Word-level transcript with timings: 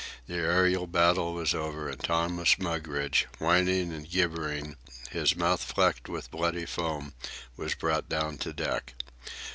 The 0.25 0.33
aërial 0.37 0.91
battle 0.91 1.35
was 1.35 1.53
over, 1.53 1.87
and 1.87 1.99
Thomas 2.03 2.57
Mugridge, 2.57 3.27
whining 3.37 3.93
and 3.93 4.09
gibbering, 4.09 4.75
his 5.11 5.35
mouth 5.35 5.63
flecked 5.63 6.09
with 6.09 6.31
bloody 6.31 6.65
foam, 6.65 7.13
was 7.55 7.75
brought 7.75 8.09
down 8.09 8.39
to 8.39 8.51
deck. 8.51 8.95